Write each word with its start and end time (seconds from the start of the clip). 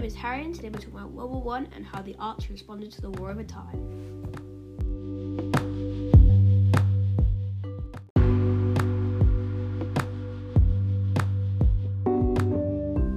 name 0.00 0.06
is 0.06 0.14
Harry, 0.14 0.42
and 0.42 0.54
today 0.54 0.70
we're 0.70 0.78
talking 0.78 0.94
about 0.94 1.10
World 1.10 1.30
War 1.30 1.42
One 1.42 1.68
and 1.76 1.84
how 1.84 2.00
the 2.00 2.16
arts 2.18 2.48
responded 2.48 2.90
to 2.92 3.02
the 3.02 3.10
war 3.10 3.30
over 3.30 3.44
time. 3.44 3.78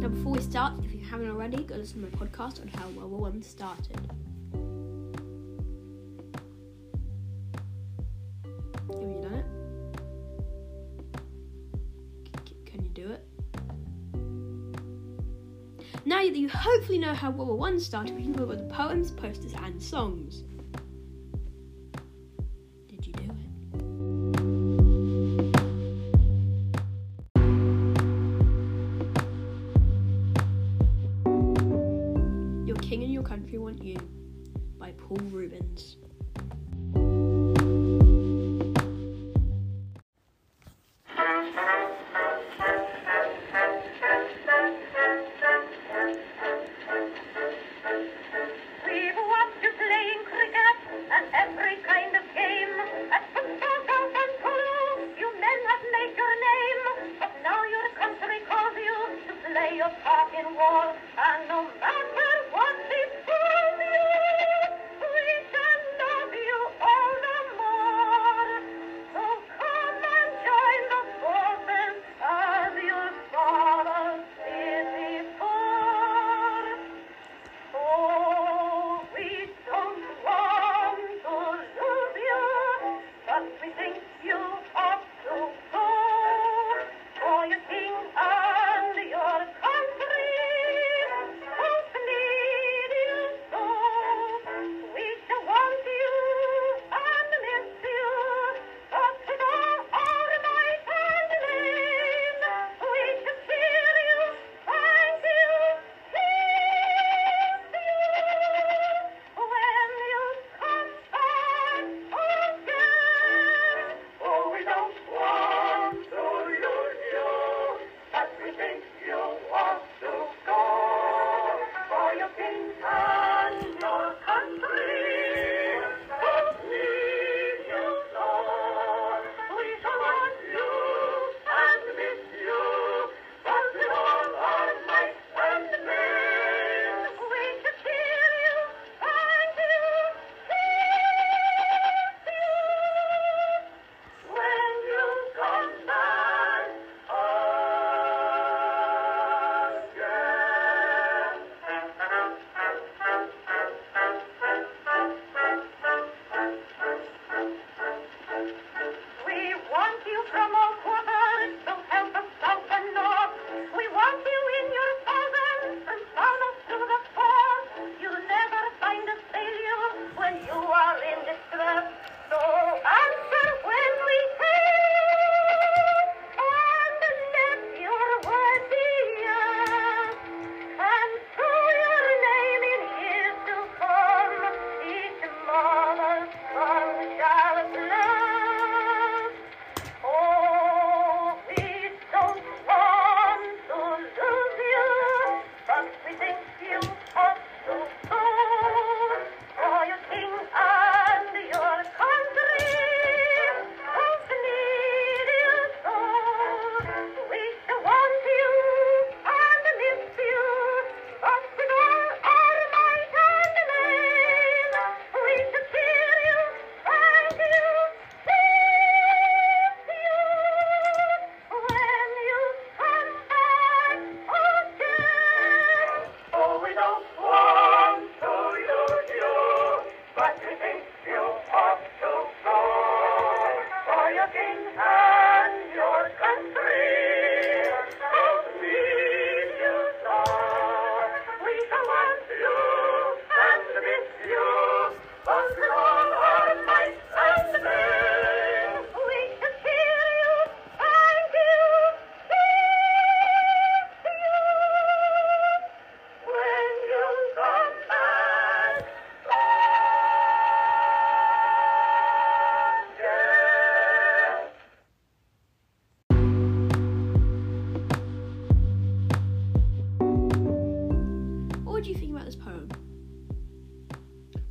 Now, 0.00 0.06
before 0.06 0.30
we 0.30 0.40
start, 0.40 0.74
if 0.84 0.94
you 0.94 1.04
haven't 1.04 1.28
already, 1.28 1.64
go 1.64 1.74
listen 1.74 2.00
to 2.00 2.16
my 2.16 2.24
podcast 2.24 2.60
on 2.60 2.68
how 2.68 2.88
World 2.90 3.10
War 3.10 3.20
One 3.22 3.42
started. 3.42 3.98
Now 16.08 16.22
that 16.22 16.38
you 16.38 16.48
hopefully 16.48 16.96
know 16.96 17.12
how 17.12 17.30
World 17.30 17.58
War 17.58 17.68
I 17.68 17.76
started, 17.76 18.16
we 18.16 18.22
can 18.22 18.32
go 18.32 18.44
over 18.44 18.56
the 18.56 18.62
poems, 18.72 19.10
posters, 19.10 19.52
and 19.52 19.82
songs. 19.82 20.42
and 60.46 61.48
no 61.48 61.64
matter. 61.80 62.07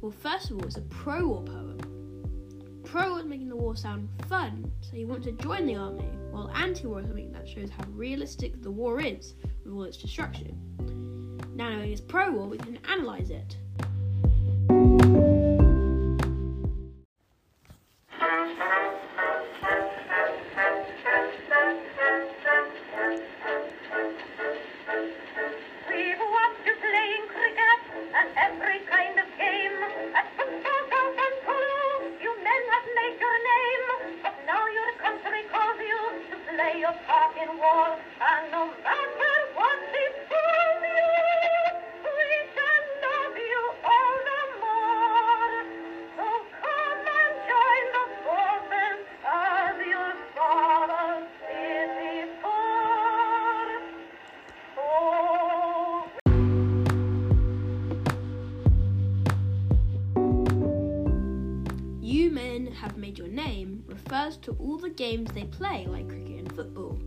Well, 0.07 0.15
first 0.18 0.51
of 0.51 0.57
all, 0.57 0.63
it's 0.63 0.77
a 0.77 0.81
pro 0.83 1.27
war 1.27 1.44
poem. 1.44 2.81
Pro-war 2.86 3.19
is 3.19 3.25
making 3.25 3.50
the 3.50 3.57
war 3.57 3.75
sound 3.75 4.07
fun, 4.30 4.71
so 4.80 4.95
you 4.95 5.06
want 5.06 5.21
to 5.25 5.33
join 5.33 5.65
the 5.65 5.75
army, 5.75 6.09
while 6.31 6.50
anti 6.56 6.88
war 6.88 7.01
is 7.01 7.07
something 7.07 7.33
that 7.33 7.45
shows 7.45 7.69
how 7.69 7.83
realistic 7.89 8.62
the 8.63 8.71
war 8.71 9.01
is 9.01 9.33
with 9.65 9.74
all 9.74 9.83
its 9.83 9.98
destruction. 9.98 10.57
Now 11.56 11.71
knowing 11.71 11.92
it's 11.92 12.00
pro 12.00 12.31
war, 12.31 12.48
we 12.48 12.57
can 12.57 12.80
analyse 12.88 13.31
it. 13.31 13.57
Have 62.77 62.97
made 62.97 63.18
your 63.18 63.27
name 63.27 63.83
refers 63.88 64.38
to 64.38 64.56
all 64.59 64.77
the 64.77 64.89
games 64.89 65.31
they 65.31 65.45
play, 65.45 65.85
like 65.88 66.07
cricket 66.07 66.39
and 66.39 66.56
football. 66.56 67.00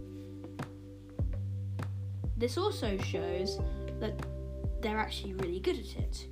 This 2.36 2.56
also 2.56 2.96
shows 2.98 3.60
that 4.00 4.14
they're 4.80 4.98
actually 4.98 5.34
really 5.34 5.60
good 5.60 5.78
at 5.78 5.96
it. 5.96 6.26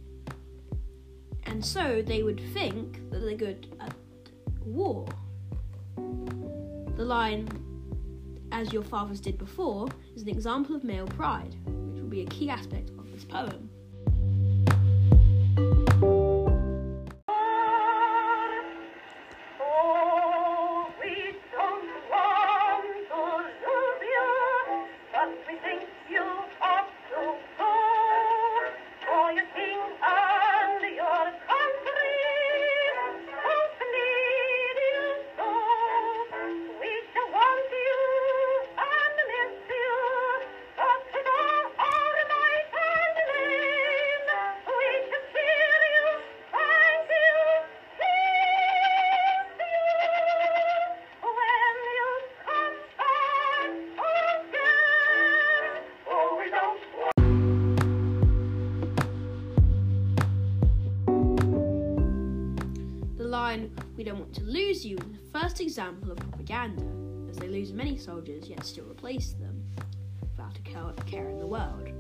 And 1.45 1.65
so 1.65 2.03
they 2.03 2.23
would 2.23 2.41
think 2.53 3.11
that 3.11 3.21
they're 3.21 3.37
good 3.37 3.75
at 3.81 3.95
war. 4.65 5.07
The 5.97 7.05
line, 7.05 7.49
as 8.53 8.73
your 8.73 8.83
fathers 8.83 9.21
did 9.21 9.39
before, 9.39 9.89
is 10.17 10.23
an 10.23 10.29
example 10.29 10.75
of 10.75 10.83
male 10.83 11.07
pride, 11.07 11.55
which 11.65 12.01
will 12.01 12.09
be 12.09 12.23
a 12.23 12.27
key 12.27 12.51
aspect 12.51 12.91
of 12.99 13.11
this 13.13 13.25
poem. 13.25 13.68
We 63.99 64.05
don't 64.05 64.21
want 64.21 64.33
to 64.33 64.45
lose 64.45 64.87
you, 64.87 64.97
is 64.97 65.05
the 65.11 65.39
first 65.41 65.61
example 65.61 66.13
of 66.13 66.19
propaganda, 66.19 66.85
as 67.29 67.37
they 67.37 67.49
lose 67.49 67.73
many 67.73 67.99
soldiers 67.99 68.49
yet 68.49 68.65
still 68.65 68.85
replace 68.85 69.33
them, 69.33 69.67
without 70.21 70.57
a 70.57 71.03
care 71.03 71.29
in 71.29 71.41
the 71.41 71.47
world. 71.47 71.98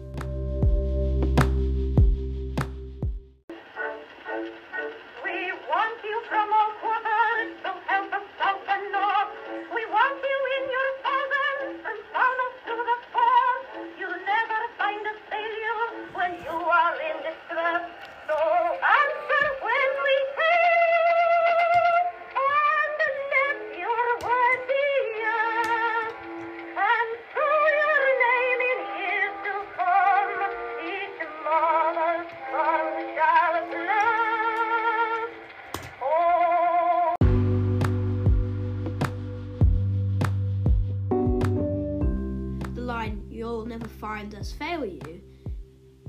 You'll 43.48 43.66
never 43.66 43.88
find 43.88 44.34
us 44.34 44.52
fail 44.52 44.84
you, 44.84 45.22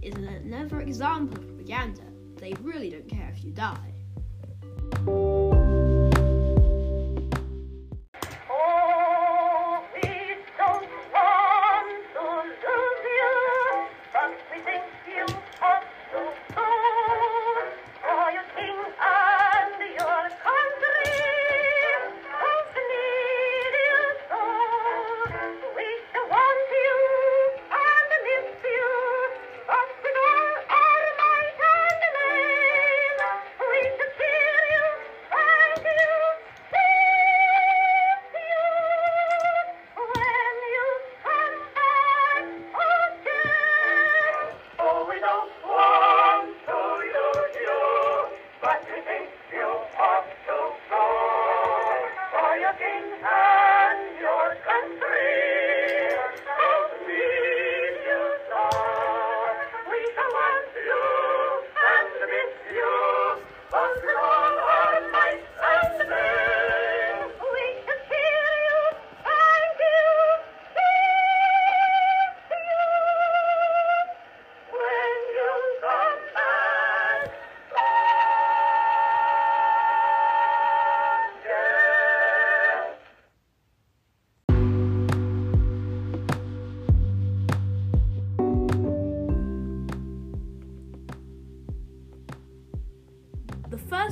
is 0.01 0.13
another 0.13 0.81
example 0.81 1.37
of 1.37 1.47
propaganda. 1.47 2.01
They 2.35 2.53
really 2.61 2.89
don't 2.89 3.07
care 3.07 3.33
if 3.35 3.43
you 3.43 3.51
die. 3.51 3.93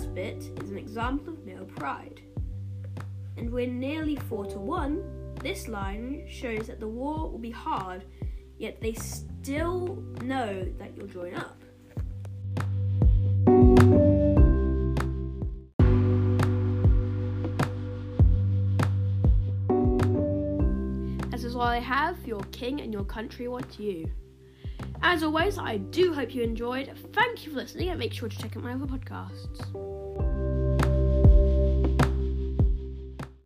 Bit 0.05 0.51
is 0.61 0.69
an 0.69 0.77
example 0.77 1.33
of 1.33 1.45
male 1.45 1.65
pride. 1.65 2.21
And 3.35 3.51
we're 3.51 3.67
nearly 3.67 4.15
4 4.15 4.45
to 4.45 4.59
1. 4.59 5.35
This 5.41 5.67
line 5.67 6.25
shows 6.29 6.67
that 6.67 6.79
the 6.79 6.87
war 6.87 7.29
will 7.29 7.39
be 7.39 7.51
hard, 7.51 8.03
yet 8.57 8.79
they 8.79 8.93
still 8.93 10.03
know 10.21 10.65
that 10.77 10.95
you'll 10.95 11.07
join 11.07 11.33
up. 11.35 11.57
This 21.31 21.43
is 21.43 21.55
all 21.55 21.61
I 21.61 21.79
have. 21.79 22.17
Your 22.25 22.41
king 22.51 22.81
and 22.81 22.93
your 22.93 23.03
country 23.03 23.47
want 23.47 23.79
you. 23.79 24.09
As 25.03 25.21
always, 25.21 25.57
I 25.57 25.77
do 25.77 26.13
hope 26.13 26.33
you 26.33 26.41
enjoyed. 26.41 26.91
Thank 27.13 27.45
you 27.45 27.51
for 27.51 27.59
listening 27.59 27.89
and 27.89 27.99
make 27.99 28.13
sure 28.13 28.27
to 28.27 28.37
check 28.37 28.57
out 28.57 28.63
my 28.63 28.73
other 28.73 28.87
podcasts. 28.87 29.86